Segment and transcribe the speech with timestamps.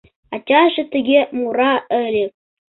[0.35, 2.25] Ачаже тыге мура ыле.